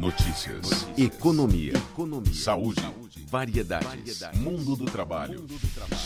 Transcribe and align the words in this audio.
Notícias. 0.00 0.88
Economia. 0.96 1.74
Economia. 1.76 2.32
Saúde. 2.32 2.80
Variedades. 3.28 4.22
Mundo 4.34 4.74
do 4.74 4.86
trabalho. 4.86 5.44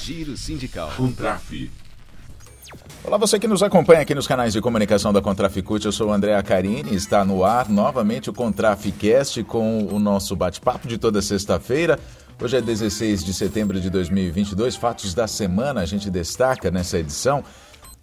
Giro 0.02 0.36
sindical. 0.36 0.90
Contraf. 0.96 1.70
Olá, 3.04 3.16
você 3.16 3.38
que 3.38 3.46
nos 3.46 3.62
acompanha 3.62 4.00
aqui 4.00 4.12
nos 4.12 4.26
canais 4.26 4.52
de 4.52 4.60
comunicação 4.60 5.12
da 5.12 5.22
Contraficute, 5.22 5.86
eu 5.86 5.92
sou 5.92 6.08
o 6.08 6.12
André 6.12 6.34
Acarini, 6.34 6.92
está 6.92 7.24
no 7.24 7.44
ar 7.44 7.68
novamente 7.68 8.28
o 8.28 8.32
Contraficast 8.32 9.44
com 9.44 9.86
o 9.86 10.00
nosso 10.00 10.34
bate-papo 10.34 10.88
de 10.88 10.98
toda 10.98 11.22
sexta-feira. 11.22 11.96
Hoje 12.42 12.56
é 12.56 12.60
16 12.60 13.22
de 13.22 13.32
setembro 13.32 13.80
de 13.80 13.88
2022, 13.90 14.74
fatos 14.74 15.14
da 15.14 15.28
semana 15.28 15.82
a 15.82 15.86
gente 15.86 16.10
destaca 16.10 16.68
nessa 16.68 16.98
edição 16.98 17.44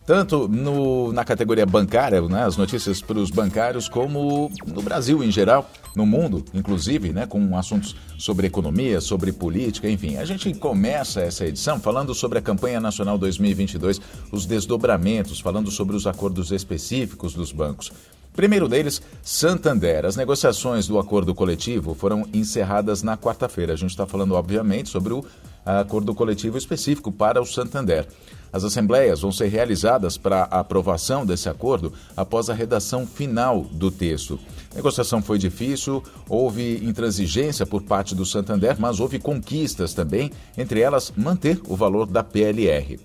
tanto 0.06 0.48
no, 0.48 1.14
na 1.14 1.24
categoria 1.24 1.66
bancária, 1.66 2.22
né, 2.22 2.44
as 2.44 2.58
notícias 2.58 3.02
para 3.02 3.20
os 3.20 3.30
bancários, 3.30 3.88
como 3.88 4.52
no 4.66 4.82
Brasil 4.82 5.24
em 5.24 5.32
geral, 5.32 5.70
no 5.96 6.06
mundo, 6.06 6.44
inclusive, 6.54 7.12
né, 7.12 7.26
com 7.26 7.58
assuntos 7.58 7.96
sobre 8.18 8.48
economia, 8.48 9.00
sobre 9.02 9.32
política, 9.32 9.90
enfim. 9.90 10.18
A 10.18 10.26
gente 10.26 10.54
começa 10.54 11.22
essa 11.22 11.46
edição 11.46 11.80
falando 11.80 12.14
sobre 12.16 12.40
a 12.40 12.42
campanha 12.42 12.80
nacional 12.80 13.18
2022, 13.18 14.02
os 14.32 14.46
desdobramentos, 14.46 15.40
falando 15.40 15.70
sobre 15.70 15.96
os 15.96 16.08
acordos 16.08 16.52
específicos 16.52 17.34
dos 17.34 17.52
bancos. 17.52 17.92
Primeiro 18.34 18.70
deles, 18.70 19.02
Santander. 19.22 20.06
As 20.06 20.16
negociações 20.16 20.88
do 20.88 20.98
acordo 20.98 21.36
coletivo 21.36 21.94
foram 21.94 22.26
encerradas 22.34 23.04
na 23.04 23.18
quarta-feira. 23.18 23.74
A 23.74 23.76
gente 23.76 23.90
está 23.90 24.08
falando, 24.08 24.36
obviamente, 24.36 24.90
sobre 24.90 25.12
o 25.12 25.26
acordo 25.66 26.14
coletivo 26.14 26.58
específico 26.58 27.12
para 27.12 27.42
o 27.42 27.46
Santander. 27.46 28.08
As 28.54 28.64
assembleias 28.64 29.22
vão 29.22 29.32
ser 29.32 29.48
realizadas 29.48 30.18
para 30.18 30.44
a 30.44 30.60
aprovação 30.60 31.26
desse 31.26 31.48
acordo 31.48 31.94
após 32.18 32.50
a 32.50 32.54
redação 32.54 33.08
final 33.08 33.62
do 33.72 33.90
texto. 33.90 34.38
A 34.72 34.76
negociação 34.76 35.22
foi 35.22 35.38
difícil, 35.38 36.04
houve 36.28 36.84
intransigência 36.84 37.66
por 37.66 37.82
parte 37.84 38.14
do 38.14 38.26
Santander, 38.26 38.76
mas 38.80 39.00
houve 39.00 39.20
conquistas 39.20 39.94
também, 39.94 40.32
entre 40.58 40.82
elas 40.82 41.14
manter 41.16 41.62
o 41.68 41.76
valor 41.76 42.06
da 42.06 42.24
PLR. 42.24 43.00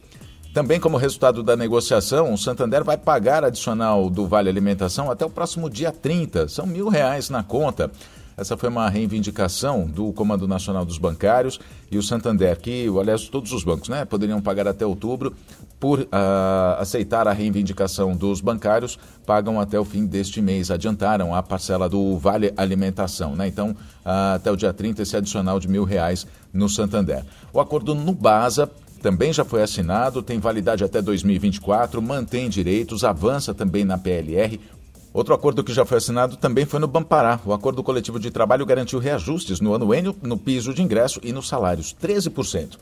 Também 0.57 0.81
como 0.81 0.97
resultado 0.97 1.43
da 1.43 1.55
negociação, 1.55 2.33
o 2.33 2.39
Santander 2.39 2.83
vai 2.83 2.97
pagar 2.97 3.45
adicional 3.45 4.09
do 4.09 4.27
Vale 4.27 4.49
Alimentação 4.49 5.11
até 5.11 5.23
o 5.23 5.29
próximo 5.29 5.69
dia 5.69 5.93
30. 5.93 6.49
São 6.49 6.67
mil 6.67 6.89
reais 6.89 7.29
na 7.29 7.43
conta. 7.43 7.91
Essa 8.37 8.55
foi 8.55 8.69
uma 8.69 8.89
reivindicação 8.91 9.87
do 9.87 10.13
Comando 10.13 10.47
Nacional 10.47 10.85
dos 10.85 10.99
Bancários 10.99 11.59
e 11.91 11.97
o 11.97 12.03
Santander, 12.03 12.61
que, 12.61 12.87
aliás, 13.01 13.29
todos 13.29 13.51
os 13.53 13.65
bancos 13.65 13.89
né, 13.89 14.05
poderiam 14.05 14.43
pagar 14.43 14.69
até 14.69 14.85
outubro, 14.85 15.35
por 15.81 16.01
uh, 16.01 16.07
aceitar 16.79 17.27
a 17.29 17.33
reivindicação 17.33 18.15
dos 18.15 18.41
bancários, 18.41 18.99
pagam 19.25 19.61
até 19.61 19.79
o 19.79 19.85
fim 19.85 20.07
deste 20.07 20.41
mês, 20.41 20.71
adiantaram 20.71 21.35
a 21.35 21.43
parcela 21.43 21.89
do 21.89 22.19
Vale 22.19 22.53
Alimentação. 22.57 23.35
Né? 23.35 23.49
Então, 23.49 23.71
uh, 23.71 24.35
até 24.35 24.51
o 24.51 24.57
dia 24.57 24.73
30, 24.73 25.03
esse 25.03 25.17
adicional 25.17 25.59
de 25.59 25.69
mil 25.69 25.85
reais 25.85 26.27
no 26.53 26.69
Santander. 26.69 27.25
O 27.53 27.61
acordo 27.61 27.95
no 27.95 28.13
BASA 28.13 28.71
também 29.03 29.33
já 29.33 29.45
foi 29.45 29.63
assinado, 29.63 30.23
tem 30.23 30.41
validade 30.41 30.83
até 30.83 31.01
2024, 31.01 32.03
mantém 32.03 32.49
direitos, 32.49 33.05
avança 33.05 33.55
também 33.55 33.85
na 33.85 33.97
PLR, 33.97 34.59
Outro 35.17 35.33
acordo 35.33 35.65
que 35.65 35.73
já 35.73 35.83
foi 35.87 35.97
assinado 35.97 36.37
também 36.37 36.67
foi 36.67 36.79
no 36.79 36.87
Bampará. 36.87 37.41
O 37.47 37.55
acordo 37.55 37.83
coletivo 37.83 38.21
de 38.21 38.31
trabalho 38.31 38.67
garantiu 38.67 38.99
reajustes 38.99 39.63
no 39.63 39.75
anuênio, 39.75 40.15
no 40.21 40.37
piso 40.37 40.75
de 40.75 40.83
ingresso 40.83 41.19
e 41.23 41.33
nos 41.33 41.49
salários, 41.49 41.97
13%. 41.99 42.77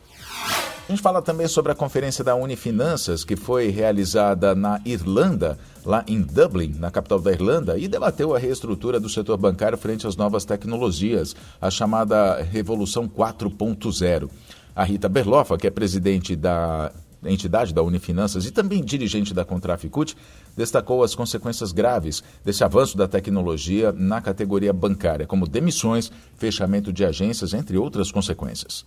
A 0.88 0.90
gente 0.90 1.00
fala 1.00 1.22
também 1.22 1.46
sobre 1.46 1.70
a 1.70 1.76
conferência 1.76 2.24
da 2.24 2.34
Unifinanças, 2.34 3.22
que 3.22 3.36
foi 3.36 3.68
realizada 3.68 4.52
na 4.52 4.80
Irlanda, 4.84 5.56
lá 5.86 6.02
em 6.08 6.20
Dublin, 6.20 6.74
na 6.76 6.90
capital 6.90 7.20
da 7.20 7.30
Irlanda, 7.30 7.78
e 7.78 7.86
debateu 7.86 8.34
a 8.34 8.38
reestrutura 8.40 8.98
do 8.98 9.08
setor 9.08 9.36
bancário 9.36 9.78
frente 9.78 10.04
às 10.04 10.16
novas 10.16 10.44
tecnologias, 10.44 11.36
a 11.62 11.70
chamada 11.70 12.42
Revolução 12.42 13.08
4.0. 13.08 14.28
A 14.74 14.82
Rita 14.82 15.08
Berloffa, 15.08 15.56
que 15.56 15.68
é 15.68 15.70
presidente 15.70 16.34
da 16.34 16.90
entidade 17.30 17.72
da 17.72 17.82
Unifinanças 17.82 18.46
e 18.46 18.50
também 18.50 18.82
dirigente 18.82 19.34
da 19.34 19.44
Contraficute, 19.44 20.16
destacou 20.56 21.02
as 21.02 21.14
consequências 21.14 21.72
graves 21.72 22.22
desse 22.44 22.64
avanço 22.64 22.96
da 22.96 23.08
tecnologia 23.08 23.92
na 23.92 24.20
categoria 24.20 24.72
bancária, 24.72 25.26
como 25.26 25.46
demissões, 25.46 26.10
fechamento 26.36 26.92
de 26.92 27.04
agências, 27.04 27.54
entre 27.54 27.76
outras 27.76 28.10
consequências. 28.10 28.84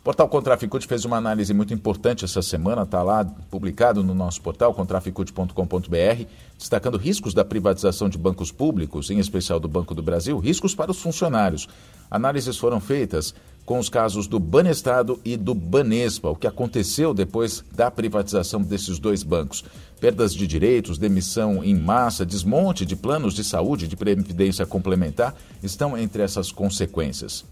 O 0.00 0.04
portal 0.04 0.28
Contraficute 0.28 0.86
fez 0.86 1.06
uma 1.06 1.16
análise 1.16 1.54
muito 1.54 1.72
importante 1.72 2.26
essa 2.26 2.42
semana, 2.42 2.82
está 2.82 3.02
lá 3.02 3.24
publicado 3.50 4.04
no 4.04 4.14
nosso 4.14 4.42
portal, 4.42 4.74
contraficute.com.br, 4.74 6.24
destacando 6.58 6.98
riscos 6.98 7.32
da 7.32 7.42
privatização 7.42 8.10
de 8.10 8.18
bancos 8.18 8.52
públicos, 8.52 9.08
em 9.08 9.18
especial 9.18 9.58
do 9.58 9.66
Banco 9.66 9.94
do 9.94 10.02
Brasil, 10.02 10.38
riscos 10.38 10.74
para 10.74 10.90
os 10.90 11.00
funcionários. 11.00 11.66
Análises 12.10 12.58
foram 12.58 12.80
feitas 12.80 13.34
com 13.64 13.78
os 13.78 13.88
casos 13.88 14.26
do 14.26 14.38
Banestado 14.38 15.20
e 15.24 15.36
do 15.36 15.54
Banespa, 15.54 16.28
o 16.28 16.36
que 16.36 16.46
aconteceu 16.46 17.14
depois 17.14 17.64
da 17.72 17.90
privatização 17.90 18.62
desses 18.62 18.98
dois 18.98 19.22
bancos. 19.22 19.64
Perdas 20.00 20.34
de 20.34 20.46
direitos, 20.46 20.98
demissão 20.98 21.64
em 21.64 21.74
massa, 21.74 22.26
desmonte 22.26 22.84
de 22.84 22.94
planos 22.94 23.34
de 23.34 23.42
saúde 23.42 23.88
de 23.88 23.96
previdência 23.96 24.66
complementar 24.66 25.34
estão 25.62 25.96
entre 25.96 26.22
essas 26.22 26.52
consequências. 26.52 27.44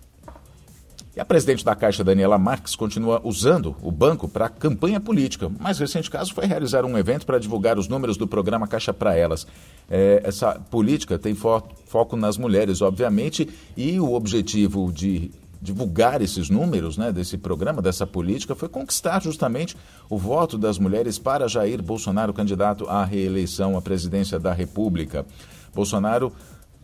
E 1.15 1.21
a 1.21 1.27
presidente 1.27 1.63
da 1.63 1.75
Caixa, 1.75 2.03
Daniela 2.03 2.39
Marques, 2.39 2.75
continua 2.75 3.21
usando 3.23 3.77
o 3.83 3.91
banco 3.93 4.27
para 4.27 4.49
campanha 4.49 4.99
política. 4.99 5.47
O 5.47 5.63
mais 5.63 5.79
recente 5.79 6.11
caso 6.11 6.33
foi 6.33 6.47
realizar 6.47 6.87
um 6.87 6.97
evento 6.97 7.27
para 7.27 7.39
divulgar 7.39 7.79
os 7.79 7.87
números 7.87 8.17
do 8.17 8.27
programa 8.27 8.67
Caixa 8.67 8.95
para 8.95 9.15
Elas. 9.15 9.47
É, 9.91 10.23
essa 10.25 10.59
política 10.71 11.19
tem 11.19 11.35
fo 11.35 11.63
foco 11.87 12.17
nas 12.17 12.39
mulheres, 12.39 12.81
obviamente, 12.81 13.47
e 13.77 14.01
o 14.01 14.15
objetivo 14.15 14.91
de 14.91 15.31
divulgar 15.63 16.21
esses 16.21 16.51
números 16.51 16.99
né, 16.99 17.13
desse 17.13 17.39
programa, 17.39 17.81
dessa 17.81 18.05
política, 18.05 18.57
foi 18.57 18.69
conquistar 18.69 19.23
justamente 19.23 19.77
o 20.11 20.19
voto 20.19 20.59
das 20.59 20.77
mulheres 20.77 21.21
para 21.21 21.47
Jair 21.47 21.81
Bolsonaro, 21.81 22.35
candidato 22.35 22.89
à 22.89 23.05
reeleição 23.05 23.77
à 23.79 23.81
presidência 23.81 24.41
da 24.41 24.53
República. 24.53 25.25
Bolsonaro, 25.73 26.33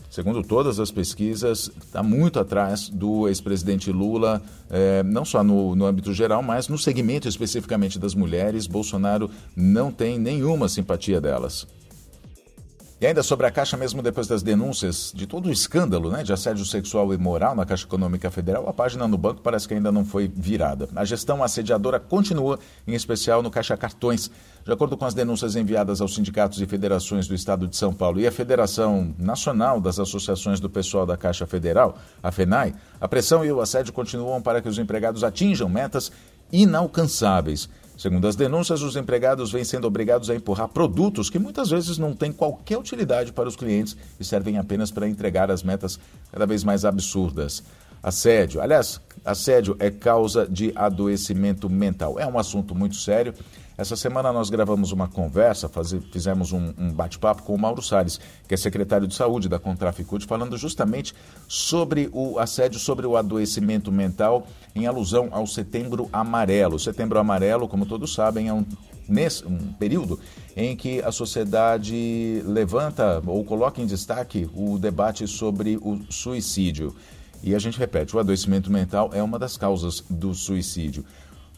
segundo 0.09 0.45
todas 0.45 0.79
as 0.79 0.93
pesquisas, 0.93 1.73
está 1.85 2.05
muito 2.05 2.39
atrás 2.39 2.89
do 2.89 3.27
ex-presidente 3.27 3.91
Lula, 3.91 4.41
eh, 4.71 5.03
não 5.03 5.25
só 5.25 5.43
no, 5.43 5.75
no 5.75 5.85
âmbito 5.85 6.15
geral, 6.15 6.41
mas 6.41 6.69
no 6.69 6.79
segmento 6.79 7.27
especificamente 7.27 7.99
das 7.99 8.15
mulheres. 8.15 8.69
Bolsonaro 8.69 9.29
não 9.57 9.91
tem 9.91 10.21
nenhuma 10.21 10.69
simpatia 10.69 11.21
delas. 11.21 11.67
E 13.01 13.07
ainda 13.07 13.23
sobre 13.23 13.47
a 13.47 13.51
Caixa, 13.53 13.77
mesmo 13.77 14.03
depois 14.03 14.27
das 14.27 14.43
denúncias 14.43 15.13
de 15.15 15.25
todo 15.25 15.47
o 15.47 15.53
escândalo 15.53 16.11
né, 16.11 16.25
de 16.25 16.33
assédio 16.33 16.65
sexual 16.65 17.15
e 17.15 17.17
moral 17.17 17.55
na 17.55 17.65
Caixa 17.65 17.85
Econômica 17.85 18.29
Federal, 18.29 18.69
a 18.69 18.73
página 18.73 19.07
no 19.07 19.17
banco 19.17 19.41
parece 19.41 19.69
que 19.69 19.75
ainda 19.75 19.93
não 19.93 20.05
foi 20.05 20.27
virada. 20.27 20.89
A 20.97 21.05
gestão 21.05 21.41
assediadora 21.41 22.01
continua, 22.01 22.59
em 22.89 22.95
especial 22.95 23.41
no 23.41 23.53
Caixa 23.53 23.77
Cartões. 23.77 24.29
De 24.65 24.73
acordo 24.73 24.97
com 24.97 25.05
as 25.05 25.15
denúncias 25.15 25.55
enviadas 25.55 26.01
aos 26.01 26.13
sindicatos 26.13 26.61
e 26.61 26.67
federações 26.67 27.29
do 27.29 27.37
Estado 27.37 27.69
de 27.69 27.77
São 27.77 27.95
Paulo 27.95 28.19
e 28.19 28.27
à 28.27 28.33
Federação 28.33 29.15
Nacional 29.17 29.81
das 29.81 30.01
Associações 30.01 30.59
do 30.59 30.69
Pessoal 30.69 31.07
da 31.07 31.17
Caixa 31.17 31.47
Federal, 31.47 31.97
a 32.21 32.33
FENAI, 32.33 32.75
a 33.01 33.07
pressão 33.07 33.45
e 33.45 33.53
o 33.53 33.61
assédio 33.61 33.93
continuam 33.93 34.43
para 34.43 34.61
que 34.61 34.69
os 34.69 34.77
empregados 34.77 35.23
atinjam 35.23 35.69
metas 35.69 36.11
inalcançáveis. 36.51 37.69
Segundo 37.99 38.29
as 38.29 38.37
denúncias, 38.37 38.81
os 38.81 38.95
empregados 38.95 39.51
vêm 39.51 39.65
sendo 39.65 39.89
obrigados 39.89 40.31
a 40.31 40.35
empurrar 40.37 40.69
produtos 40.69 41.29
que 41.29 41.39
muitas 41.39 41.71
vezes 41.71 41.99
não 41.99 42.15
têm 42.15 42.31
qualquer 42.31 42.79
utilidade 42.79 43.33
para 43.33 43.49
os 43.49 43.57
clientes 43.57 43.97
e 44.21 44.25
servem 44.25 44.57
apenas 44.57 44.93
para 44.93 45.09
entregar 45.09 45.51
as 45.51 45.65
metas 45.65 45.99
cada 46.31 46.47
vez 46.47 46.63
mais 46.63 46.85
absurdas. 46.85 47.65
Assédio. 48.01 48.61
Aliás, 48.61 49.01
assédio 49.25 49.75
é 49.81 49.91
causa 49.91 50.47
de 50.47 50.73
adoecimento 50.77 51.69
mental. 51.69 52.21
É 52.21 52.27
um 52.27 52.39
assunto 52.39 52.73
muito 52.73 52.95
sério. 52.95 53.35
Essa 53.79 53.95
semana 53.95 54.33
nós 54.33 54.51
gravamos 54.51 54.91
uma 54.91 55.07
conversa, 55.07 55.69
faz, 55.69 55.95
fizemos 56.11 56.53
um, 56.53 56.75
um 56.77 56.93
bate-papo 56.93 57.45
com 57.45 57.55
o 57.55 57.59
Mauro 57.59 57.81
Salles, 57.81 58.19
que 58.49 58.53
é 58.53 58.57
secretário 58.57 59.07
de 59.07 59.15
saúde 59.15 59.49
da 59.49 59.57
Contraficute, 59.57 60.27
falando 60.27 60.59
justamente 60.59 61.15
sobre 61.47 62.11
o 62.13 62.41
assédio, 62.41 62.81
sobre 62.81 63.07
o 63.07 63.17
adoecimento 63.17 63.93
mental, 63.93 64.49
em 64.75 64.89
alusão 64.89 65.29
ao 65.31 65.47
Setembro 65.47 66.09
Amarelo. 66.13 66.77
Setembro 66.77 67.21
Amarelo, 67.21 67.69
como 67.69 67.87
todos 67.87 68.13
sabem, 68.13 68.49
é 68.49 68.53
um 68.53 68.67
nesse 69.09 69.47
um 69.47 69.73
período 69.75 70.19
em 70.57 70.77
que 70.77 71.01
a 71.01 71.13
sociedade 71.13 72.43
levanta 72.45 73.23
ou 73.25 73.45
coloca 73.45 73.81
em 73.81 73.87
destaque 73.87 74.51
o 74.55 74.77
debate 74.77 75.27
sobre 75.29 75.77
o 75.77 76.01
suicídio. 76.11 76.97
E 77.43 77.55
a 77.55 77.59
gente 77.61 77.79
repete, 77.79 78.17
o 78.17 78.19
adoecimento 78.19 78.71
mental 78.73 79.11
é 79.13 79.23
uma 79.23 79.39
das 79.39 79.57
causas 79.57 80.05
do 80.11 80.35
suicídio. 80.35 81.05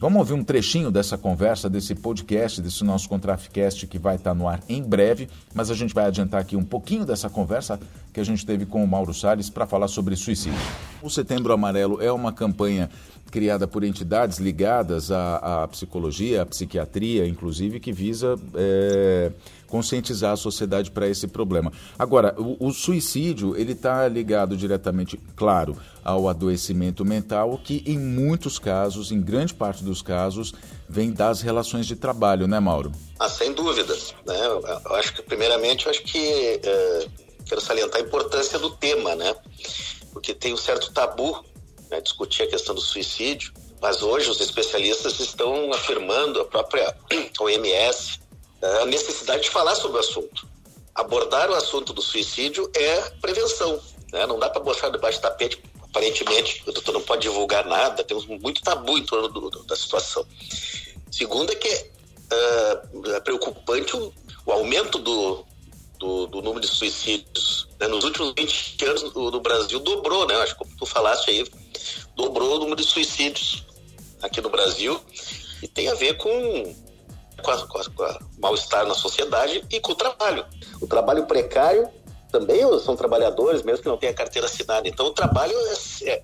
Vamos 0.00 0.18
ouvir 0.18 0.32
um 0.32 0.42
trechinho 0.42 0.90
dessa 0.90 1.18
conversa, 1.18 1.68
desse 1.68 1.94
podcast, 1.94 2.62
desse 2.62 2.82
nosso 2.82 3.06
Contraficast 3.06 3.86
que 3.86 3.98
vai 3.98 4.16
estar 4.16 4.32
no 4.32 4.48
ar 4.48 4.58
em 4.66 4.82
breve, 4.82 5.28
mas 5.52 5.70
a 5.70 5.74
gente 5.74 5.92
vai 5.92 6.06
adiantar 6.06 6.40
aqui 6.40 6.56
um 6.56 6.64
pouquinho 6.64 7.04
dessa 7.04 7.28
conversa 7.28 7.78
que 8.10 8.18
a 8.18 8.24
gente 8.24 8.46
teve 8.46 8.64
com 8.64 8.82
o 8.82 8.88
Mauro 8.88 9.12
Salles 9.12 9.50
para 9.50 9.66
falar 9.66 9.88
sobre 9.88 10.16
suicídio. 10.16 10.58
O 11.02 11.08
Setembro 11.08 11.52
Amarelo 11.52 12.02
é 12.02 12.12
uma 12.12 12.32
campanha 12.32 12.90
criada 13.30 13.66
por 13.66 13.84
entidades 13.84 14.38
ligadas 14.38 15.10
à, 15.10 15.62
à 15.62 15.68
psicologia, 15.68 16.42
à 16.42 16.46
psiquiatria, 16.46 17.26
inclusive, 17.26 17.80
que 17.80 17.92
visa 17.92 18.34
é, 18.54 19.30
conscientizar 19.68 20.32
a 20.32 20.36
sociedade 20.36 20.90
para 20.90 21.08
esse 21.08 21.28
problema. 21.28 21.72
Agora, 21.98 22.34
o, 22.36 22.66
o 22.66 22.72
suicídio 22.72 23.56
ele 23.56 23.72
está 23.72 24.06
ligado 24.08 24.56
diretamente, 24.56 25.18
claro, 25.36 25.76
ao 26.04 26.28
adoecimento 26.28 27.04
mental, 27.04 27.58
que 27.62 27.82
em 27.86 27.98
muitos 27.98 28.58
casos, 28.58 29.12
em 29.12 29.20
grande 29.20 29.54
parte 29.54 29.84
dos 29.84 30.02
casos, 30.02 30.52
vem 30.88 31.12
das 31.12 31.40
relações 31.40 31.86
de 31.86 31.94
trabalho, 31.94 32.48
né, 32.48 32.58
Mauro? 32.58 32.90
Ah, 33.18 33.28
sem 33.28 33.52
dúvidas. 33.54 34.12
Né? 34.26 34.36
Eu 34.84 34.96
acho 34.96 35.14
que, 35.14 35.22
primeiramente, 35.22 35.86
eu 35.86 35.90
acho 35.90 36.02
que 36.02 36.18
é, 36.64 37.06
quero 37.46 37.60
salientar 37.60 38.00
a 38.00 38.04
importância 38.04 38.58
do 38.58 38.70
tema, 38.70 39.14
né? 39.14 39.34
Porque 40.12 40.34
tem 40.34 40.52
um 40.52 40.56
certo 40.56 40.92
tabu 40.92 41.44
né, 41.90 42.00
discutir 42.00 42.42
a 42.42 42.46
questão 42.46 42.74
do 42.74 42.80
suicídio, 42.80 43.52
mas 43.80 44.02
hoje 44.02 44.30
os 44.30 44.40
especialistas 44.40 45.18
estão 45.20 45.72
afirmando, 45.72 46.40
a 46.40 46.44
própria 46.44 46.96
OMS, 47.40 48.20
a 48.62 48.84
necessidade 48.86 49.44
de 49.44 49.50
falar 49.50 49.74
sobre 49.74 49.96
o 49.96 50.00
assunto. 50.00 50.46
Abordar 50.94 51.50
o 51.50 51.54
assunto 51.54 51.92
do 51.92 52.02
suicídio 52.02 52.70
é 52.74 53.00
prevenção. 53.20 53.80
Né? 54.12 54.26
Não 54.26 54.38
dá 54.38 54.50
para 54.50 54.60
botar 54.60 54.88
debaixo 54.90 55.18
do 55.18 55.22
tapete. 55.22 55.62
Aparentemente, 55.82 56.62
o 56.66 56.72
doutor 56.72 56.92
não 56.92 57.00
pode 57.00 57.22
divulgar 57.22 57.64
nada, 57.66 58.04
temos 58.04 58.26
muito 58.26 58.62
tabu 58.62 58.96
em 58.96 59.04
torno 59.04 59.28
do, 59.28 59.50
do, 59.50 59.64
da 59.64 59.74
situação. 59.74 60.24
Segundo 61.10 61.50
é 61.50 61.56
que 61.56 61.68
uh, 61.68 63.14
é 63.14 63.20
preocupante 63.20 63.96
o, 63.96 64.12
o 64.46 64.52
aumento 64.52 64.98
do, 64.98 65.44
do, 65.98 66.26
do, 66.26 66.42
número 66.42 66.60
de 66.60 66.68
suicídios. 66.68 67.59
Né? 67.80 67.88
Nos 67.88 68.04
últimos 68.04 68.34
20 68.36 68.84
anos, 68.84 69.14
no 69.14 69.40
Brasil 69.40 69.80
dobrou, 69.80 70.26
né? 70.26 70.34
Acho 70.36 70.56
que 70.56 70.76
tu 70.76 70.84
falaste 70.84 71.30
aí, 71.30 71.50
dobrou 72.14 72.56
o 72.56 72.58
número 72.58 72.76
de 72.76 72.86
suicídios 72.86 73.64
aqui 74.22 74.40
no 74.40 74.50
Brasil 74.50 75.00
e 75.62 75.66
tem 75.66 75.88
a 75.88 75.94
ver 75.94 76.18
com, 76.18 76.74
a 77.48 78.18
mal-estar 78.38 78.86
na 78.86 78.94
sociedade 78.94 79.64
e 79.70 79.80
com 79.80 79.92
o 79.92 79.94
trabalho. 79.94 80.44
O 80.80 80.86
trabalho 80.86 81.26
precário 81.26 81.88
também 82.30 82.60
são 82.80 82.94
trabalhadores, 82.94 83.62
mesmo 83.62 83.82
que 83.82 83.88
não 83.88 83.96
tenha 83.96 84.14
carteira 84.14 84.46
assinada. 84.46 84.86
Então, 84.86 85.06
o 85.06 85.10
trabalho 85.10 85.54
é, 85.54 86.10
é, 86.10 86.22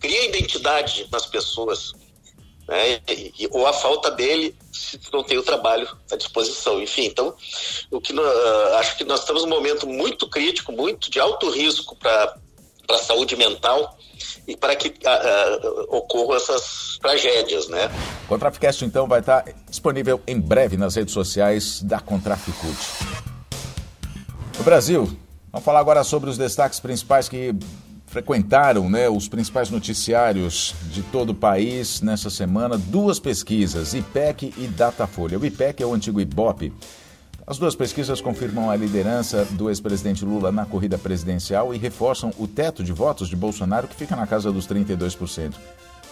cria 0.00 0.26
identidade 0.26 1.06
nas 1.12 1.26
pessoas. 1.26 1.92
Né? 2.68 3.00
E, 3.08 3.48
ou 3.50 3.66
a 3.66 3.72
falta 3.72 4.10
dele 4.10 4.56
se 4.72 4.98
não 5.12 5.22
tem 5.22 5.38
o 5.38 5.42
trabalho 5.42 5.88
à 6.10 6.16
disposição. 6.16 6.82
Enfim, 6.82 7.06
então, 7.06 7.34
o 7.90 8.00
que 8.00 8.12
uh, 8.12 8.74
acho 8.76 8.96
que 8.96 9.04
nós 9.04 9.20
estamos 9.20 9.42
num 9.42 9.50
momento 9.50 9.86
muito 9.86 10.28
crítico, 10.28 10.72
muito 10.72 11.10
de 11.10 11.20
alto 11.20 11.50
risco 11.50 11.96
para 11.96 12.36
a 12.90 12.98
saúde 12.98 13.36
mental 13.36 13.96
e 14.46 14.56
para 14.56 14.74
que 14.76 14.88
uh, 14.88 14.92
uh, 14.92 15.96
ocorram 15.96 16.36
essas 16.36 16.98
tragédias, 17.00 17.68
né? 17.68 17.90
Contraficast, 18.28 18.84
então, 18.84 19.06
vai 19.06 19.20
estar 19.20 19.44
disponível 19.68 20.20
em 20.26 20.40
breve 20.40 20.76
nas 20.76 20.94
redes 20.94 21.12
sociais 21.12 21.82
da 21.82 22.00
Contraficute. 22.00 22.86
No 24.56 24.64
Brasil, 24.64 25.16
vamos 25.52 25.64
falar 25.64 25.80
agora 25.80 26.04
sobre 26.04 26.30
os 26.30 26.38
destaques 26.38 26.80
principais 26.80 27.28
que 27.28 27.54
frequentaram 28.14 28.88
né, 28.88 29.08
os 29.08 29.26
principais 29.26 29.70
noticiários 29.70 30.72
de 30.92 31.02
todo 31.02 31.30
o 31.30 31.34
país 31.34 32.00
nessa 32.00 32.30
semana. 32.30 32.78
Duas 32.78 33.18
pesquisas, 33.18 33.92
IPEC 33.92 34.54
e 34.56 34.68
Datafolha. 34.68 35.36
O 35.36 35.44
IPEC 35.44 35.82
é 35.82 35.86
o 35.86 35.92
antigo 35.92 36.20
IBOP, 36.20 36.72
as 37.44 37.58
duas 37.58 37.74
pesquisas 37.74 38.20
confirmam 38.20 38.70
a 38.70 38.76
liderança 38.76 39.44
do 39.50 39.68
ex-presidente 39.68 40.24
Lula 40.24 40.52
na 40.52 40.64
corrida 40.64 40.96
presidencial 40.96 41.74
e 41.74 41.78
reforçam 41.78 42.32
o 42.38 42.46
teto 42.46 42.84
de 42.84 42.92
votos 42.92 43.28
de 43.28 43.34
Bolsonaro, 43.34 43.88
que 43.88 43.96
fica 43.96 44.14
na 44.14 44.28
casa 44.28 44.52
dos 44.52 44.66
32%. 44.68 45.52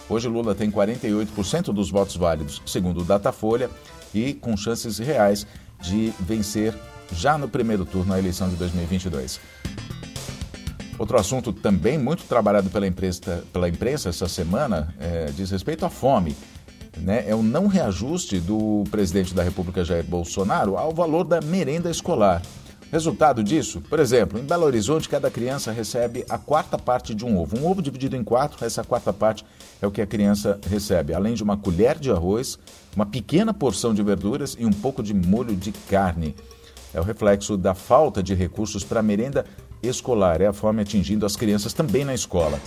Hoje, 0.09 0.27
Lula 0.27 0.53
tem 0.53 0.69
48% 0.69 1.73
dos 1.73 1.89
votos 1.89 2.17
válidos, 2.17 2.61
segundo 2.65 2.99
o 2.99 3.05
Datafolha, 3.05 3.69
e 4.13 4.33
com 4.33 4.57
chances 4.57 4.99
reais 4.99 5.47
de 5.81 6.13
vencer 6.19 6.75
já 7.13 7.37
no 7.37 7.47
primeiro 7.47 7.85
turno 7.85 8.13
a 8.13 8.19
eleição 8.19 8.49
de 8.49 8.55
2022. 8.57 9.39
Outro 11.03 11.19
assunto 11.19 11.51
também 11.51 11.97
muito 11.97 12.23
trabalhado 12.23 12.69
pela 12.69 12.87
imprensa, 12.87 13.43
pela 13.51 13.67
imprensa 13.67 14.07
essa 14.07 14.29
semana 14.29 14.95
é, 14.97 15.25
diz 15.35 15.51
respeito 15.51 15.85
à 15.85 15.89
fome 15.89 16.33
né, 16.97 17.25
é 17.27 17.35
o 17.35 17.43
não 17.43 17.67
reajuste 17.67 18.39
do 18.39 18.85
presidente 18.89 19.33
da 19.33 19.43
República 19.43 19.83
Jair 19.83 20.05
Bolsonaro 20.05 20.77
ao 20.77 20.93
valor 20.93 21.25
da 21.25 21.41
merenda 21.41 21.91
escolar. 21.91 22.41
Resultado 22.89 23.43
disso, 23.43 23.81
por 23.89 23.99
exemplo, 23.99 24.39
em 24.39 24.43
Belo 24.43 24.63
Horizonte, 24.63 25.09
cada 25.09 25.29
criança 25.29 25.73
recebe 25.73 26.23
a 26.29 26.37
quarta 26.37 26.77
parte 26.77 27.13
de 27.13 27.25
um 27.25 27.37
ovo. 27.37 27.59
Um 27.59 27.69
ovo 27.69 27.81
dividido 27.81 28.15
em 28.15 28.23
quatro, 28.23 28.65
essa 28.65 28.81
quarta 28.81 29.11
parte 29.11 29.43
é 29.81 29.85
o 29.85 29.91
que 29.91 30.01
a 30.01 30.07
criança 30.07 30.57
recebe, 30.69 31.13
além 31.13 31.33
de 31.33 31.43
uma 31.43 31.57
colher 31.57 31.99
de 31.99 32.11
arroz, 32.11 32.57
uma 32.95 33.05
pequena 33.05 33.53
porção 33.53 33.93
de 33.93 34.01
verduras 34.01 34.55
e 34.57 34.65
um 34.65 34.71
pouco 34.71 35.03
de 35.03 35.13
molho 35.13 35.53
de 35.53 35.73
carne. 35.73 36.33
É 36.93 37.01
o 37.01 37.03
reflexo 37.03 37.57
da 37.57 37.73
falta 37.73 38.23
de 38.23 38.33
recursos 38.33 38.85
para 38.85 39.01
a 39.01 39.03
merenda 39.03 39.43
escolar, 39.83 40.41
é 40.41 40.47
a 40.47 40.53
fome 40.53 40.81
atingindo 40.81 41.25
as 41.25 41.35
crianças 41.35 41.73
também 41.73 42.05
na 42.05 42.13
escola. 42.13 42.59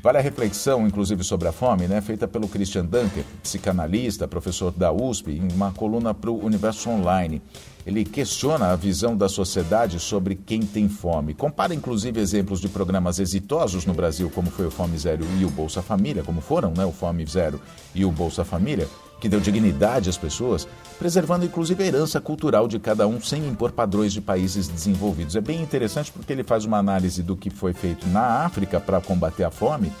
Vale 0.00 0.18
a 0.18 0.20
reflexão, 0.20 0.86
inclusive, 0.86 1.24
sobre 1.24 1.48
a 1.48 1.52
fome, 1.52 1.88
né, 1.88 2.00
feita 2.00 2.28
pelo 2.28 2.46
Christian 2.46 2.84
Dunker, 2.84 3.24
psicanalista, 3.42 4.28
professor 4.28 4.70
da 4.70 4.92
USP, 4.92 5.32
em 5.32 5.48
uma 5.52 5.72
coluna 5.72 6.14
para 6.14 6.30
o 6.30 6.44
Universo 6.44 6.88
Online. 6.88 7.42
Ele 7.86 8.04
questiona 8.04 8.66
a 8.66 8.76
visão 8.76 9.16
da 9.16 9.28
sociedade 9.28 9.98
sobre 9.98 10.34
quem 10.34 10.60
tem 10.60 10.88
fome. 10.88 11.34
Compara, 11.34 11.74
inclusive, 11.74 12.20
exemplos 12.20 12.60
de 12.60 12.68
programas 12.68 13.18
exitosos 13.18 13.86
no 13.86 13.94
Brasil, 13.94 14.30
como 14.30 14.50
foi 14.50 14.66
o 14.66 14.70
Fome 14.70 14.98
Zero 14.98 15.24
e 15.38 15.44
o 15.44 15.50
Bolsa 15.50 15.80
Família, 15.80 16.22
como 16.22 16.40
foram 16.40 16.72
né, 16.76 16.84
o 16.84 16.92
Fome 16.92 17.24
Zero 17.24 17.60
e 17.94 18.04
o 18.04 18.10
Bolsa 18.10 18.44
Família, 18.44 18.86
que 19.20 19.28
deu 19.28 19.40
dignidade 19.40 20.10
às 20.10 20.16
pessoas, 20.16 20.68
preservando 20.98 21.44
inclusive 21.44 21.82
a 21.82 21.86
herança 21.86 22.20
cultural 22.20 22.68
de 22.68 22.78
cada 22.78 23.06
um 23.06 23.20
sem 23.20 23.46
impor 23.46 23.72
padrões 23.72 24.12
de 24.12 24.20
países 24.20 24.68
desenvolvidos. 24.68 25.34
É 25.34 25.40
bem 25.40 25.62
interessante 25.62 26.12
porque 26.12 26.32
ele 26.32 26.44
faz 26.44 26.64
uma 26.64 26.78
análise 26.78 27.22
do 27.22 27.36
que 27.36 27.50
foi 27.50 27.72
feito 27.72 28.06
na 28.08 28.44
África 28.44 28.78
para 28.78 29.00
combater 29.00 29.44
a 29.44 29.50
fome, 29.50 29.92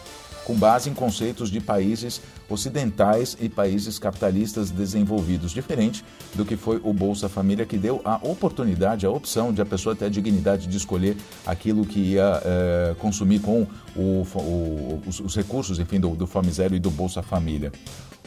com 0.48 0.54
base 0.54 0.88
em 0.88 0.94
conceitos 0.94 1.50
de 1.50 1.60
países 1.60 2.22
ocidentais 2.48 3.36
e 3.38 3.50
países 3.50 3.98
capitalistas 3.98 4.70
desenvolvidos, 4.70 5.52
diferente 5.52 6.02
do 6.34 6.42
que 6.42 6.56
foi 6.56 6.80
o 6.82 6.90
Bolsa 6.90 7.28
Família, 7.28 7.66
que 7.66 7.76
deu 7.76 8.00
a 8.02 8.16
oportunidade, 8.22 9.04
a 9.04 9.10
opção 9.10 9.52
de 9.52 9.60
a 9.60 9.66
pessoa 9.66 9.94
ter 9.94 10.06
a 10.06 10.08
dignidade 10.08 10.66
de 10.66 10.74
escolher 10.74 11.18
aquilo 11.44 11.84
que 11.84 12.00
ia 12.00 12.40
é, 12.42 12.96
consumir 12.98 13.40
com 13.40 13.66
o, 13.94 14.22
o, 14.22 15.02
os, 15.06 15.20
os, 15.20 15.36
recursos, 15.36 15.78
enfim, 15.78 16.00
do, 16.00 16.16
do 16.16 16.26
Fome 16.26 16.50
Zero 16.50 16.74
e 16.74 16.78
do 16.78 16.90
Bolsa 16.90 17.22
Família. 17.22 17.70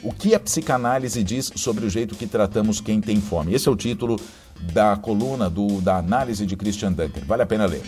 O 0.04 0.14
que 0.14 0.36
a 0.36 0.40
psicanálise 0.40 1.24
diz 1.24 1.52
sobre 1.56 1.88
o 1.88 1.90
jeito 1.90 2.14
que 2.14 2.28
tratamos 2.28 2.80
quem 2.80 3.02
tem 3.02 3.20
fome? 3.20 3.56
Esse 3.56 3.68
é 3.68 3.72
o 3.72 3.76
título 3.76 4.20
da 4.74 4.96
coluna 4.96 5.50
do, 5.50 5.82
da 5.82 5.98
análise 5.98 6.46
de 6.46 6.56
Christian 6.56 6.92
Dunker. 6.92 7.26
Vale 7.26 7.42
a 7.42 7.48
pena 7.48 7.66
ler. 7.66 7.82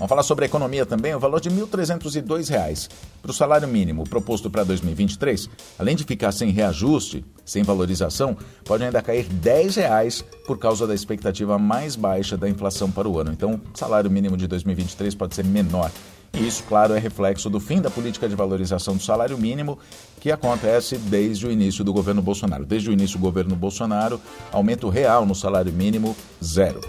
Vamos 0.00 0.08
falar 0.08 0.22
sobre 0.22 0.46
a 0.46 0.48
economia 0.48 0.86
também. 0.86 1.14
O 1.14 1.20
valor 1.20 1.42
de 1.42 1.50
R$ 1.50 1.60
1.302 1.60 2.88
para 3.20 3.30
o 3.30 3.34
salário 3.34 3.68
mínimo 3.68 4.08
proposto 4.08 4.48
para 4.48 4.64
2023, 4.64 5.50
além 5.78 5.94
de 5.94 6.04
ficar 6.04 6.32
sem 6.32 6.50
reajuste, 6.50 7.22
sem 7.44 7.62
valorização, 7.62 8.34
pode 8.64 8.82
ainda 8.82 9.02
cair 9.02 9.26
10 9.26 9.76
reais 9.76 10.24
por 10.46 10.56
causa 10.58 10.86
da 10.86 10.94
expectativa 10.94 11.58
mais 11.58 11.96
baixa 11.96 12.34
da 12.34 12.48
inflação 12.48 12.90
para 12.90 13.06
o 13.06 13.18
ano. 13.18 13.30
Então, 13.30 13.60
o 13.74 13.78
salário 13.78 14.10
mínimo 14.10 14.38
de 14.38 14.46
2023 14.46 15.14
pode 15.14 15.34
ser 15.34 15.44
menor. 15.44 15.90
E 16.32 16.46
isso, 16.46 16.62
claro, 16.62 16.94
é 16.94 16.98
reflexo 16.98 17.50
do 17.50 17.60
fim 17.60 17.82
da 17.82 17.90
política 17.90 18.26
de 18.26 18.34
valorização 18.34 18.96
do 18.96 19.02
salário 19.02 19.36
mínimo, 19.36 19.78
que 20.18 20.32
acontece 20.32 20.96
desde 20.96 21.46
o 21.46 21.52
início 21.52 21.84
do 21.84 21.92
governo 21.92 22.22
Bolsonaro. 22.22 22.64
Desde 22.64 22.88
o 22.88 22.92
início 22.94 23.18
do 23.18 23.22
governo 23.22 23.54
Bolsonaro, 23.54 24.18
aumento 24.50 24.88
real 24.88 25.26
no 25.26 25.34
salário 25.34 25.74
mínimo, 25.74 26.16
zero. 26.42 26.80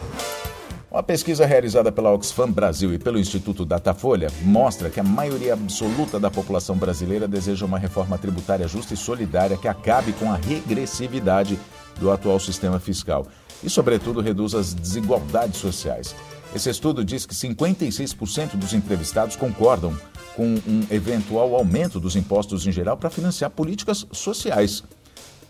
Uma 0.91 1.01
pesquisa 1.01 1.45
realizada 1.45 1.89
pela 1.89 2.11
Oxfam 2.11 2.51
Brasil 2.51 2.93
e 2.93 2.99
pelo 2.99 3.17
Instituto 3.17 3.63
Datafolha 3.63 4.27
mostra 4.41 4.89
que 4.89 4.99
a 4.99 5.03
maioria 5.03 5.53
absoluta 5.53 6.19
da 6.19 6.29
população 6.29 6.75
brasileira 6.75 7.29
deseja 7.29 7.65
uma 7.65 7.79
reforma 7.79 8.17
tributária 8.17 8.67
justa 8.67 8.93
e 8.93 8.97
solidária 8.97 9.55
que 9.55 9.69
acabe 9.69 10.11
com 10.11 10.29
a 10.29 10.35
regressividade 10.35 11.57
do 11.97 12.11
atual 12.11 12.37
sistema 12.41 12.77
fiscal 12.77 13.25
e, 13.63 13.69
sobretudo, 13.69 14.19
reduza 14.19 14.59
as 14.59 14.73
desigualdades 14.73 15.61
sociais. 15.61 16.13
Esse 16.53 16.69
estudo 16.69 17.05
diz 17.05 17.25
que 17.25 17.33
56% 17.33 18.57
dos 18.57 18.73
entrevistados 18.73 19.37
concordam 19.37 19.97
com 20.35 20.55
um 20.67 20.85
eventual 20.91 21.55
aumento 21.55 22.01
dos 22.01 22.17
impostos 22.17 22.67
em 22.67 22.71
geral 22.71 22.97
para 22.97 23.09
financiar 23.09 23.49
políticas 23.49 24.05
sociais. 24.11 24.83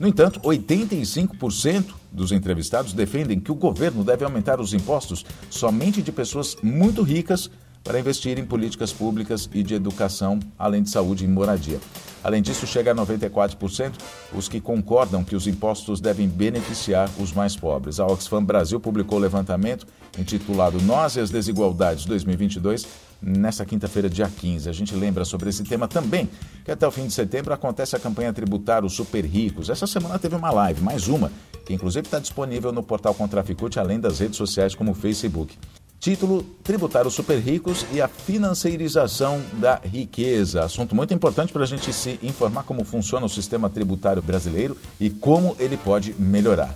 No 0.01 0.08
entanto, 0.08 0.39
85% 0.39 1.93
dos 2.12 2.31
entrevistados 2.31 2.91
defendem 2.91 3.39
que 3.39 3.51
o 3.51 3.55
governo 3.55 4.03
deve 4.03 4.25
aumentar 4.25 4.60
os 4.60 4.74
impostos 4.74 5.24
somente 5.48 6.01
de 6.01 6.12
pessoas 6.12 6.58
muito 6.63 7.03
ricas 7.03 7.51
para 7.84 8.00
investir 8.00 8.39
em 8.39 8.43
políticas 8.43 8.91
públicas 8.91 9.48
e 9.53 9.62
de 9.62 9.75
educação, 9.75 10.39
além 10.58 10.81
de 10.81 10.89
saúde 10.89 11.24
e 11.24 11.27
moradia. 11.27 11.79
Além 12.24 12.42
disso, 12.42 12.68
chega 12.68 12.92
a 12.92 12.96
94% 12.96 13.94
os 14.34 14.48
que 14.48 14.62
concordam 14.62 15.24
que 15.24 15.36
os 15.36 15.48
impostos 15.48 16.00
devem 16.00 16.28
beneficiar 16.28 17.10
os 17.20 17.34
mais 17.34 17.56
pobres. 17.56 18.00
A 18.00 18.06
Oxfam 18.06 18.44
Brasil 18.44 18.80
publicou 18.80 19.18
o 19.18 19.22
levantamento 19.22 19.88
intitulado 20.18 20.82
Nós 20.82 21.16
e 21.16 21.20
as 21.20 21.30
Desigualdades 21.30 22.06
2022 22.06 22.86
nesta 23.22 23.66
quinta-feira, 23.66 24.10
dia 24.10 24.28
15. 24.28 24.68
A 24.68 24.74
gente 24.74 24.96
lembra 24.96 25.24
sobre 25.24 25.50
esse 25.50 25.63
tema 25.63 25.88
também, 25.88 26.30
que 26.66 26.72
até 26.72 26.88
o 26.88 26.92
fim 26.92 27.06
de 27.06 27.13
setembro 27.13 27.54
acontece 27.54 27.96
a 27.96 28.00
campanha 28.00 28.34
tributária 28.34 28.86
Os 28.86 28.94
Super 28.94 29.24
Ricos. 29.24 29.70
Essa 29.70 29.86
semana 29.86 30.18
teve 30.18 30.36
uma 30.36 30.51
live, 30.51 30.82
mais 30.82 31.08
uma, 31.08 31.32
que 31.66 31.74
inclusive 31.74 32.08
está 32.08 32.20
disponível 32.20 32.72
no 32.72 32.82
portal 32.82 33.13
Contraficute, 33.13 33.80
além 33.80 34.00
das 34.00 34.20
redes 34.20 34.38
sociais 34.38 34.74
como 34.74 34.92
o 34.92 34.96
Facebook. 34.96 35.56
Título: 36.01 36.43
Tributário 36.63 37.12
Super 37.12 37.38
Ricos 37.38 37.86
e 37.93 38.01
a 38.01 38.08
Financeirização 38.08 39.39
da 39.53 39.75
Riqueza. 39.75 40.63
Assunto 40.63 40.96
muito 40.96 41.13
importante 41.13 41.53
para 41.53 41.62
a 41.62 41.67
gente 41.67 41.93
se 41.93 42.20
informar 42.24 42.63
como 42.63 42.84
funciona 42.84 43.24
o 43.24 43.29
sistema 43.29 43.70
tributário 43.70 44.20
brasileiro 44.20 44.75
e 45.00 45.12
como 45.12 45.55
ele 45.60 45.77
pode 45.77 46.15
melhorar. 46.17 46.74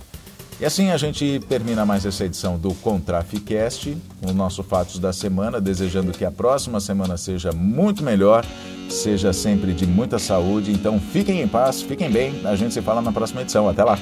E 0.60 0.64
assim 0.64 0.92
a 0.92 0.96
gente 0.96 1.40
termina 1.48 1.84
mais 1.84 2.06
essa 2.06 2.24
edição 2.24 2.56
do 2.56 2.72
Contraficast, 2.74 3.98
o 4.22 4.32
nosso 4.32 4.62
Fatos 4.62 5.00
da 5.00 5.12
Semana, 5.12 5.60
desejando 5.60 6.12
que 6.12 6.24
a 6.24 6.30
próxima 6.30 6.78
semana 6.78 7.16
seja 7.16 7.50
muito 7.50 8.04
melhor, 8.04 8.46
seja 8.88 9.32
sempre 9.32 9.74
de 9.74 9.86
muita 9.86 10.20
saúde. 10.20 10.70
Então 10.70 11.00
fiquem 11.00 11.42
em 11.42 11.48
paz, 11.48 11.82
fiquem 11.82 12.08
bem, 12.08 12.46
a 12.46 12.54
gente 12.54 12.72
se 12.72 12.80
fala 12.80 13.02
na 13.02 13.10
próxima 13.10 13.42
edição. 13.42 13.68
Até 13.68 13.82
lá! 13.82 13.98